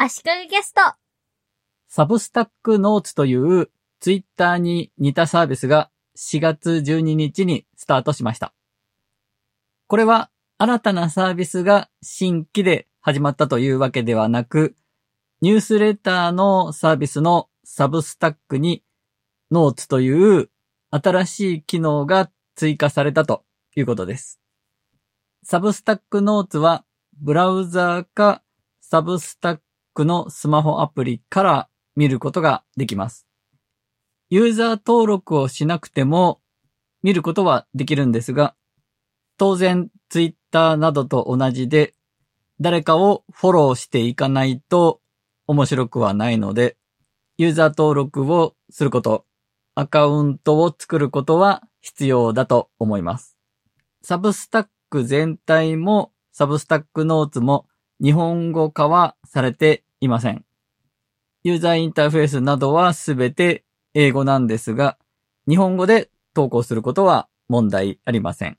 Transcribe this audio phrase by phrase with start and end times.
[0.00, 0.80] 足利ゲスト。
[1.88, 8.54] サブスタックノーツというツイッターに似たサービスが4月12日にスタートしました。
[9.88, 14.76] これは新たなサービスが新規で始まったというわけではなく、
[15.40, 18.84] ニュースレターのサービスのサブスタックに
[19.50, 20.48] ノーツという
[20.92, 23.42] 新しい機能が追加されたと
[23.74, 24.38] いうことです。
[25.42, 26.84] サブスタックノーツは
[27.20, 28.44] ブラウザーか
[28.80, 29.58] サブスタッ
[29.98, 33.26] クのスマホアプリから見ることができます。
[34.30, 36.40] ユーザー登録をしなくても
[37.02, 38.54] 見ることはできるんですが、
[39.38, 41.94] 当然ツイッターなどと同じで
[42.60, 45.00] 誰かをフォローしていかないと
[45.48, 46.76] 面白くはないので、
[47.36, 49.24] ユーザー登録をすること、
[49.74, 53.36] アカウントを作ることは必要だと思います。
[54.02, 57.66] サブスタック全体もサブスタックノーツも
[58.00, 60.44] 日本語化はされていません。
[61.44, 64.98] ユーザーインターフェースなどはすべて英語なんですが、
[65.48, 68.58] 日本語で投稿することは問題ありません。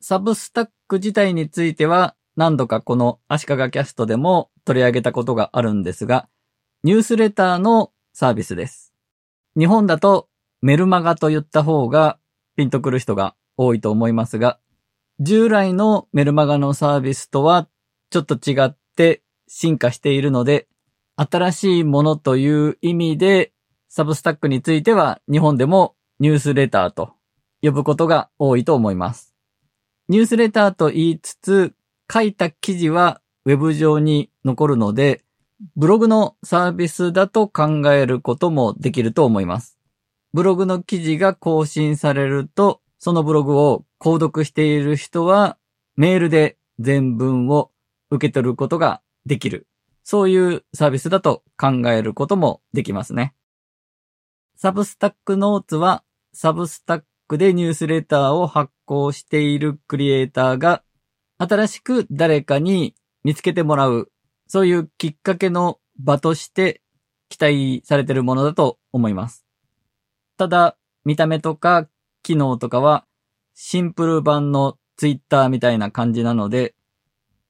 [0.00, 6.28] サブスタック自体については何度かこの足利キャストでも取り上げたことがあるんですが、
[6.84, 8.92] ニュースレターのサービスです。
[9.58, 10.28] 日本だと
[10.62, 12.18] メルマガと言った方が
[12.56, 14.58] ピンとくる人が多いと思いますが、
[15.20, 17.68] 従来のメルマガのサービスとは
[18.10, 20.68] ちょっと違って進化しているので、
[21.16, 23.52] 新しいものという意味で、
[23.88, 27.14] サブスタックについては日本でもニュースレターと
[27.62, 29.34] 呼ぶことが多いと思います。
[30.08, 31.74] ニュースレターと言いつつ、
[32.12, 35.24] 書いた記事はウェブ上に残るので、
[35.74, 39.78] ブログのサービスだと考えることもできると思います。
[40.32, 45.56] ブログの記事が更新されると、そのブログを購読している人は
[45.96, 47.70] メールで全文を
[48.10, 49.66] 受け取ることができる。
[50.02, 53.34] そういうサービスだと考えることもできますね。
[54.56, 60.82] サブスタックノーツはサブスタックでニュースレターを発行しているクリエイターが
[61.38, 62.94] 新しく誰かに
[63.24, 64.10] 見つけてもらう、
[64.46, 66.80] そういうきっかけの場として
[67.28, 69.44] 期待されているものだと思います。
[70.38, 71.88] ただ、見た目とか
[72.22, 73.06] 機能とかは
[73.54, 76.74] シンプル版のツイッターみたいな感じなので、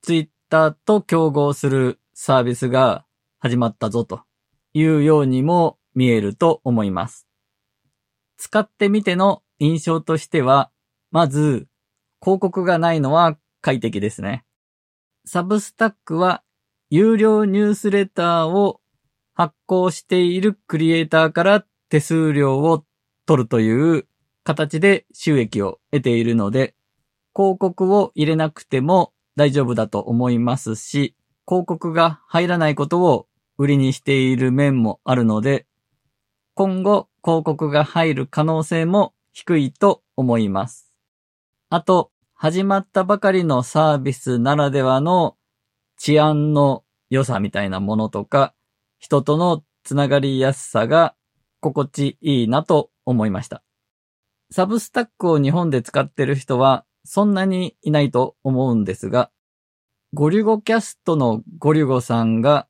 [0.00, 3.04] ツイッターと競合するサービスが
[3.38, 4.22] 始まったぞと
[4.72, 7.26] いうようにも見えると思います。
[8.36, 10.70] 使ってみての印象としては、
[11.10, 11.66] まず
[12.20, 14.44] 広告がないのは快適ですね。
[15.24, 16.42] サブスタックは
[16.90, 18.80] 有料ニュースレターを
[19.34, 22.84] 発行しているクリエイターから手数料を
[23.26, 24.06] 取るという
[24.44, 26.74] 形で収益を得ているので、
[27.34, 31.14] 広告を入れなくても大丈夫だと思いますし、
[31.46, 35.66] 広告が入らないことを売りにしている面もあるので、
[36.54, 40.92] 今後広告が入る可能性も低いと思います。
[41.68, 45.36] あと、始まったばかりのサービスならではの
[45.98, 48.54] 治安の良さみたいなものとか、
[48.98, 51.14] 人とのつながりやすさが
[51.60, 53.62] 心地いいなと思いました。
[54.50, 59.30] サブスタックを日本で使ってる人はそんなにいないと思うんですが、
[60.12, 62.66] ゴリュゴキャストのゴリュゴさんが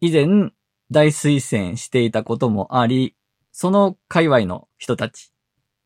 [0.00, 0.50] 以前
[0.90, 3.16] 大推薦していたこともあり、
[3.52, 5.32] その界隈の人たち、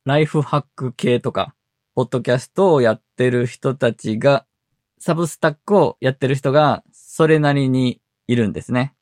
[0.05, 1.55] ライフハック系とか、
[1.95, 4.45] ポッドキャストをやってる人たちが、
[4.99, 8.95] サブスタックをやってる人がそれなりにいるんですね。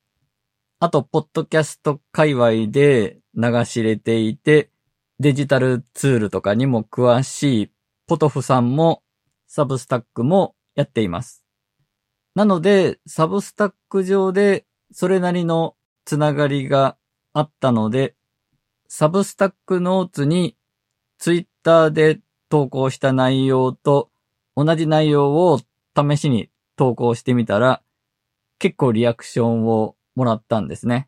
[0.79, 4.69] あと、ポッドキャスト界隈で流し入れていて、
[5.19, 7.71] デジタルツールとかにも詳しい
[8.05, 9.01] ポトフさんも
[9.47, 11.43] サブスタックもやっています。
[12.35, 16.97] なので、サブスタック上でそれなりのつながりが
[17.33, 18.15] あったので、
[18.87, 20.57] サブスタックノーツに
[21.17, 22.19] ツイッターで
[22.49, 24.11] 投稿した内容と
[24.55, 25.59] 同じ内容を
[25.95, 27.81] 試しに投稿してみたら、
[28.59, 31.07] 結構リアクションをもらったんですね。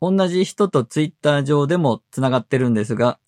[0.00, 3.18] 同じ人とツイッター上でもつながってるんですが、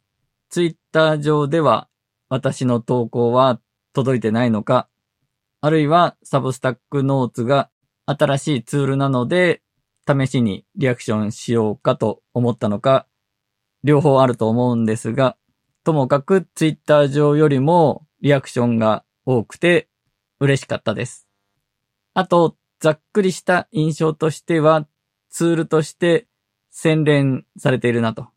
[0.51, 1.88] ツイッター上では
[2.29, 3.61] 私の投稿は
[3.93, 4.89] 届いてないのか、
[5.61, 7.71] あるいはサブスタックノーツが
[8.07, 9.63] 新しいツールなので、
[10.07, 13.07] 試しにリアクションしようかと思ったのか、
[13.85, 15.37] 両方あると思うんですが、
[15.85, 19.89] ともかくツイッター上よりもリアクションが多くて
[20.41, 21.29] 嬉しかったです。
[22.15, 24.87] あと、ざっくりした印象としては、
[25.31, 26.27] ツールとして
[26.71, 28.29] 洗練されているなと。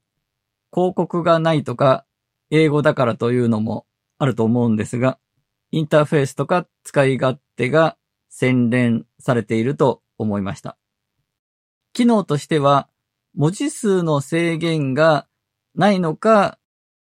[0.73, 2.05] 広告がないとか、
[2.51, 3.87] 英語だからというのも
[4.19, 5.17] あると思うんですが、
[5.71, 7.97] インターフェースとか使い勝手が
[8.29, 10.77] 洗練されていると思いました。
[11.93, 12.89] 機能としては、
[13.35, 15.27] 文字数の制限が
[15.75, 16.59] ないのか、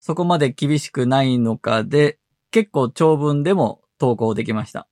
[0.01, 2.19] そこまで厳しくないのかで、
[2.51, 4.89] 結構長文でも投稿できました。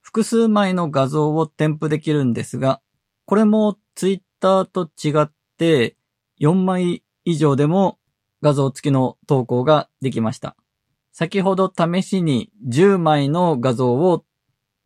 [0.00, 2.80] 複数枚の画像を添付できるんですが、
[3.26, 5.98] これもツイッターと違って
[6.40, 7.97] 4枚以上でも
[8.42, 10.56] 画像付きの投稿ができました。
[11.12, 14.24] 先ほど試しに10枚の画像を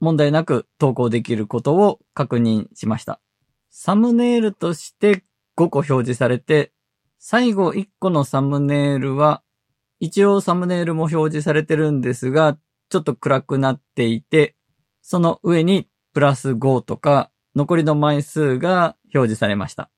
[0.01, 3.21] 問題なく投稿できることを確認しました。
[3.71, 5.25] サムネイルとして
[5.57, 6.73] 5個表示されて、
[7.19, 9.43] 最後1個のサムネイルは、
[10.01, 12.59] 一応サムネイルも表示されてるんですが、
[12.89, 14.57] ちょっと暗くなっていて、
[15.03, 19.91] その上にプラス5とか、残りの枚数が表示されました。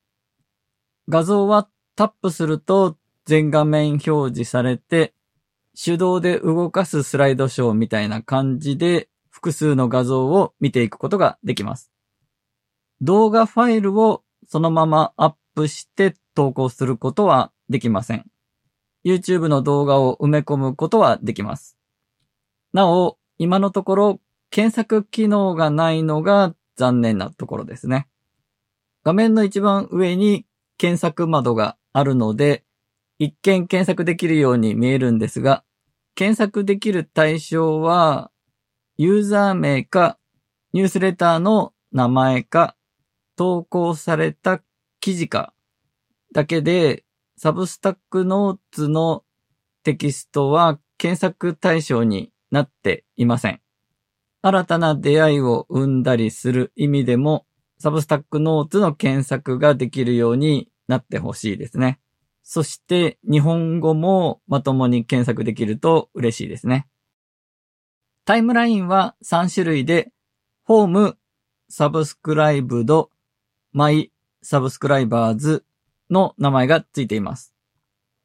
[1.08, 5.14] 画像はタップすると全画面表示されて、
[5.74, 11.90] 手動で動かすスライドショーみたいな感じで複数の画像を見ていくことができます。
[13.00, 18.24] 動画ファイルをそのままアップして投稿することはできません。
[19.04, 21.76] YouTube の動画を埋め込むことはできます。
[22.72, 24.20] なお、今のところ
[24.50, 28.06] 検索機能がないのが残念なところですね。
[29.02, 30.46] 画面の一番上に
[30.78, 32.64] 検索窓があるので、
[33.18, 35.64] 一見検索できるように見えるんですが、
[36.14, 38.30] 検索できる対象は、
[38.96, 40.18] ユーザー名か、
[40.72, 42.76] ニュースレターの名前か、
[43.36, 44.62] 投稿された
[45.00, 45.52] 記事か、
[46.32, 47.04] だけで、
[47.36, 49.24] サブスタックノーツの
[49.82, 53.60] テキストは検索対象になっていません。
[54.40, 57.46] 新たな出会いを生んだりする意味でも、
[57.78, 62.00] サブスタックノーツの検索ができるようになってほしいですね。
[62.44, 66.86] そして日本語もまともに検索できると嬉しいですね。
[68.26, 70.12] タイムラインは3種類で、
[70.62, 71.18] ホーム、
[71.68, 73.10] サブスクライブド、
[73.72, 74.12] マイ、
[74.42, 75.64] サブスクライバーズ
[76.10, 77.54] の名前がついています。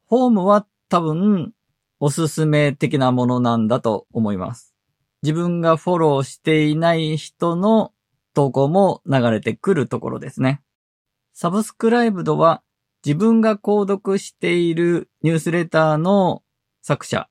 [0.04, 1.52] ホームは多分、
[1.98, 4.74] おすすめ的なものなんだと思います。
[5.22, 7.92] 自分がフォローしていない人の
[8.34, 10.62] 投稿も流れてくるところですね。
[11.32, 12.62] サブスクライブドは
[13.04, 16.42] 自分が購読しているニュースレターの
[16.82, 17.28] 作者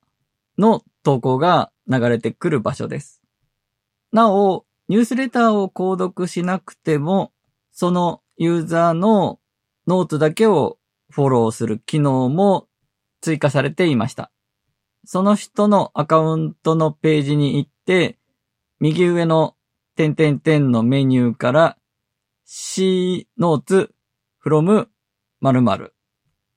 [0.57, 3.21] の投稿が流れてくる場所です。
[4.11, 7.31] なお、ニュースレターを購読しなくても、
[7.71, 9.39] そのユーザーの
[9.87, 10.79] ノートだけを
[11.09, 12.67] フォローする機能も
[13.21, 14.31] 追加されていました。
[15.05, 18.17] その人のアカウントのページに行って、
[18.79, 19.55] 右上の
[19.95, 21.77] 点々点のメニューから
[22.45, 23.93] See notes
[24.43, 24.87] from
[25.41, 25.93] 〇〇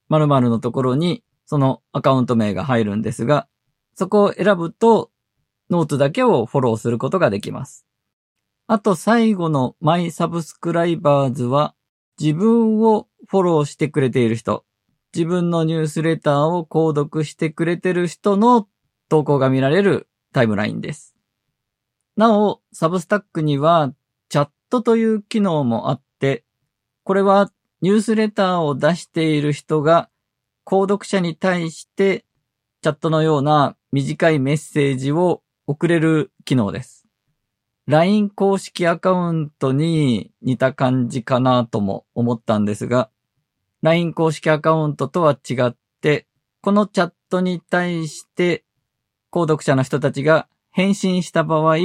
[0.09, 3.47] 〇〇のところにそのアカウント名が入るんですが、
[3.95, 5.11] そこを選ぶと
[5.69, 7.85] ノートだけをフォローすることができます。
[8.67, 11.75] あと最後のマイサブスクライバーズは
[12.19, 14.65] 自分をフォローしてくれている人、
[15.13, 18.67] 自分のニュースレターを購読してくれてる人の
[19.09, 21.15] 投稿が見られるタイムラインです。
[22.15, 23.93] なお、サブスタックには
[24.29, 26.45] チャットという機能もあって、
[27.03, 27.51] これは
[27.83, 30.09] ニュースレターを出している人が
[30.65, 32.23] 購読者に対して
[32.81, 37.05] チャットのような短いメッセージを送れる機能です。
[37.87, 43.09] LINE 公式アカウントに似た感じかなとも思ったんですが、
[43.81, 46.25] LINE 公式アカウントとは違って、
[46.61, 48.63] このチャットに対して
[49.29, 51.75] 購読者の人たちが返信した場合、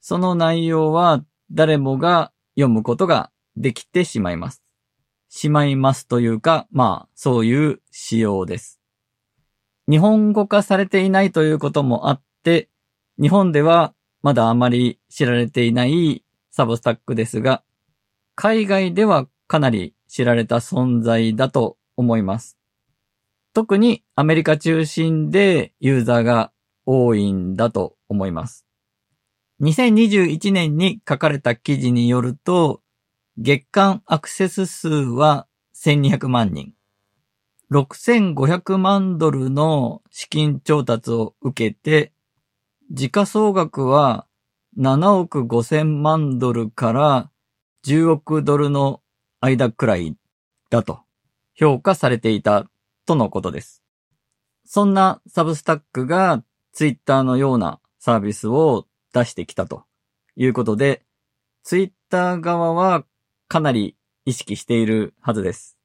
[0.00, 4.62] その内容は誰もが読むことができてしまいます。
[5.28, 8.80] しまいますというか、まあ、そういう仕様です。
[9.88, 12.68] 日本語化されていないということもあって、
[13.20, 17.62] 日本ではまだあまり知られていないサブスタックですが、
[18.34, 22.58] 海外ではかなり知られた存在だと思います。
[23.54, 26.52] 特にアメリカ中心でユーザーが
[26.86, 28.66] 多いんだと思います。
[29.60, 32.82] 2021年に書かれた記事によると、
[33.40, 36.74] 月間アクセス数は1200万人。
[37.70, 42.12] 6500万ドルの資金調達を受けて、
[42.90, 44.26] 時価総額は
[44.76, 47.30] 7億5000万ドルから
[47.86, 49.02] 10億ドルの
[49.40, 50.16] 間くらい
[50.68, 50.98] だと
[51.54, 52.68] 評価されていた
[53.06, 53.84] とのことです。
[54.64, 56.42] そんなサブスタックが
[56.72, 59.84] ツイッターのようなサービスを出してきたと
[60.34, 61.04] いうことで、
[61.62, 63.04] ツイッター側は
[63.48, 65.78] かなり意識しているはずです。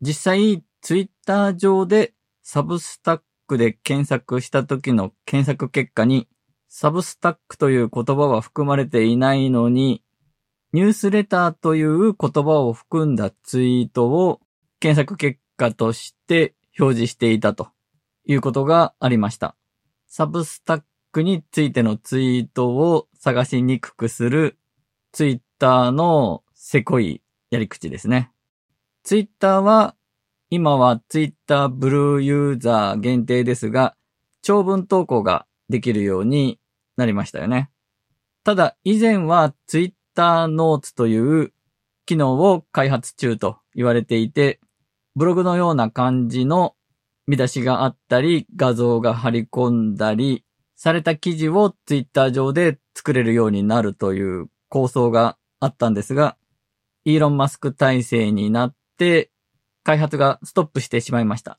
[0.00, 6.26] 実際、ツイッター上でサブスタックで検索した時の検索結果に、
[6.68, 10.02] サブスタックという言葉は含まれていないのに、
[10.72, 14.40] ニュースレターという言葉を含んだツイートを
[14.80, 17.68] 検索結果として表示していたと
[18.24, 19.56] いうことがありました。
[20.06, 24.58] サブスタックについてのツイートを探しにくくする
[25.12, 28.30] ツイッターのせこいやり口ですね。
[29.02, 29.96] ツイッターは
[30.50, 33.96] 今はツイッターブルーユーザー限定ですが、
[34.42, 36.58] 長文投稿ができるように
[36.96, 37.70] なりましたよね。
[38.44, 41.52] ただ以前はツイッターノーツという
[42.06, 44.60] 機能を開発中と言われていて、
[45.16, 46.74] ブログのような感じの
[47.26, 50.44] 見出しがあったり、画像が貼り込んだり、
[50.76, 56.36] された記事をツイッター上で作れるようになるという構想があったんですが、
[57.04, 59.30] イーロン・マスク体制になって、
[59.82, 61.58] 開発がストップしてしまいました。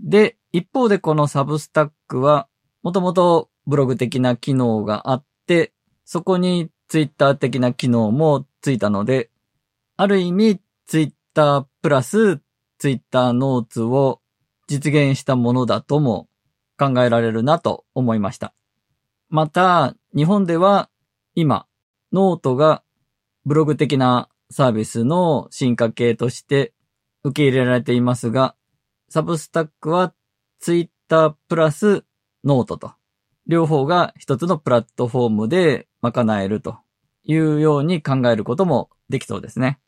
[0.00, 2.48] で、一方でこのサブスタックは、
[2.82, 5.72] もともとブログ的な機能があって、
[6.04, 9.30] そこにツイッター的な機能もついたので、
[9.96, 12.40] ある意味ツイッタープラス
[12.78, 14.20] ツイッターノーツを
[14.66, 16.28] 実現したものだとも
[16.78, 18.54] 考えられるなと思いました。
[19.28, 20.90] また、日本では
[21.34, 21.66] 今、
[22.12, 22.82] ノートが
[23.46, 26.72] ブログ的なサービスの進化系として
[27.24, 28.54] 受け入れられていますが、
[29.08, 30.14] サブスタックは
[30.58, 32.04] ツイッタープラス
[32.44, 32.92] ノートと、
[33.46, 36.78] 両方が一つのプラットフォームで賄えると
[37.24, 39.80] いうように考えることもできそうですね。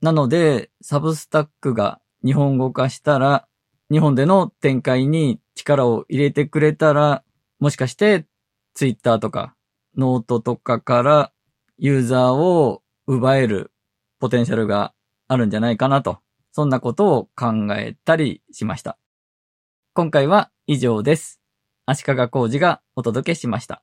[0.00, 3.46] なので、サブスタックが日本語化したら、
[3.90, 7.24] 日本での展開に力を入れてくれたら、
[7.58, 8.26] もしかして
[8.74, 9.54] ツイッターとか
[9.96, 11.32] ノートとかから
[11.82, 13.72] ユーザーを奪える
[14.18, 14.92] ポテンシャルが
[15.28, 16.18] あるんじゃないかなと、
[16.52, 18.98] そんなことを考えたりしました。
[19.94, 21.40] 今回は以上です。
[21.86, 23.82] 足利工事がお届けしました。